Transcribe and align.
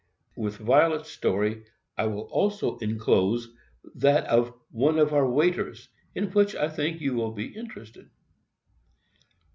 With 0.35 0.57
Violet's 0.57 1.11
story, 1.11 1.63
I 1.95 2.07
will 2.07 2.21
also 2.31 2.79
enclose 2.79 3.49
that 3.93 4.25
of 4.25 4.51
one 4.71 4.97
of 4.97 5.13
our 5.13 5.29
waiters; 5.29 5.89
in 6.15 6.31
which, 6.31 6.55
I 6.55 6.69
think, 6.69 6.99
you 7.01 7.13
will 7.13 7.33
be 7.33 7.55
interested. 7.55 8.09